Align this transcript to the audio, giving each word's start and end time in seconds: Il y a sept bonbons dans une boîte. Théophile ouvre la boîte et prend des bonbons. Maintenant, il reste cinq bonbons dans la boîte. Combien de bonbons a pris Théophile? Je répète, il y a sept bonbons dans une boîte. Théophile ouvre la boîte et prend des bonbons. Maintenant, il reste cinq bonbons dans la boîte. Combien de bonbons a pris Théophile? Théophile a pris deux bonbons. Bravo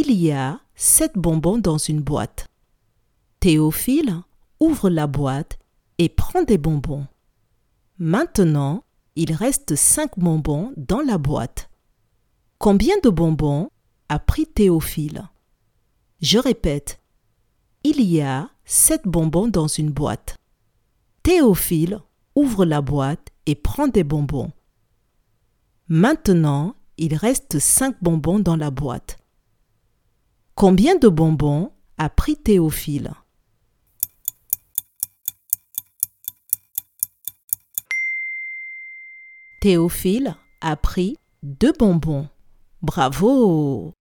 Il 0.00 0.12
y 0.12 0.30
a 0.30 0.60
sept 0.76 1.14
bonbons 1.16 1.58
dans 1.58 1.76
une 1.76 2.02
boîte. 2.02 2.46
Théophile 3.40 4.22
ouvre 4.60 4.90
la 4.90 5.08
boîte 5.08 5.58
et 5.98 6.08
prend 6.08 6.44
des 6.44 6.56
bonbons. 6.56 7.08
Maintenant, 7.98 8.84
il 9.16 9.32
reste 9.32 9.74
cinq 9.74 10.16
bonbons 10.16 10.72
dans 10.76 11.00
la 11.00 11.18
boîte. 11.18 11.68
Combien 12.58 12.94
de 13.02 13.10
bonbons 13.10 13.70
a 14.08 14.20
pris 14.20 14.46
Théophile? 14.46 15.28
Je 16.20 16.38
répète, 16.38 17.00
il 17.82 18.00
y 18.00 18.20
a 18.20 18.50
sept 18.64 19.02
bonbons 19.04 19.48
dans 19.48 19.66
une 19.66 19.90
boîte. 19.90 20.36
Théophile 21.24 21.98
ouvre 22.36 22.64
la 22.64 22.82
boîte 22.82 23.30
et 23.46 23.56
prend 23.56 23.88
des 23.88 24.04
bonbons. 24.04 24.52
Maintenant, 25.88 26.76
il 26.98 27.16
reste 27.16 27.58
cinq 27.58 27.96
bonbons 28.00 28.38
dans 28.38 28.54
la 28.54 28.70
boîte. 28.70 29.18
Combien 30.58 30.96
de 30.96 31.08
bonbons 31.08 31.70
a 31.98 32.10
pris 32.10 32.36
Théophile? 32.36 33.12
Théophile 39.60 40.34
a 40.60 40.74
pris 40.74 41.16
deux 41.44 41.72
bonbons. 41.78 42.28
Bravo 42.82 43.94